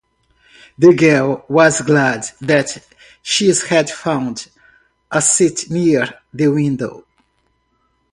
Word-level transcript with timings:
The 0.79 0.95
girl 0.95 1.45
was 1.47 1.79
glad 1.83 2.25
that 2.39 2.83
she 3.21 3.53
had 3.69 3.87
found 3.87 4.47
a 5.11 5.21
seat 5.21 5.69
near 5.69 6.11
the 6.33 6.47
window. 6.47 7.05